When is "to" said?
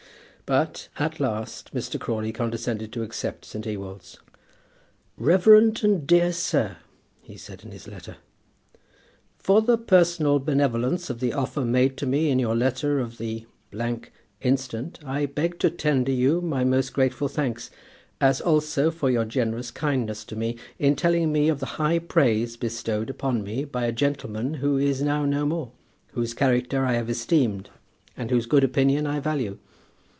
2.91-3.03, 11.99-12.05, 15.59-15.69, 20.25-20.35